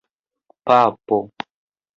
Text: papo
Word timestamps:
papo 0.65 1.17